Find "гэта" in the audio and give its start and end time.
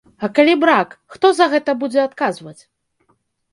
1.53-1.77